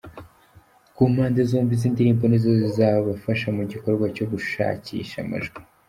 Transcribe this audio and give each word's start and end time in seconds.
Ku 0.95 1.01
mpande 1.13 1.39
zombi 1.49 1.71
,izi 1.77 1.87
ndirimbo 1.93 2.23
ni 2.27 2.37
zo 2.43 2.51
zizabafasha 2.61 3.47
mu 3.57 3.63
gikorwa 3.71 4.05
cyo 4.15 4.25
gushakisha 4.31 5.17
amajwi. 5.25 5.59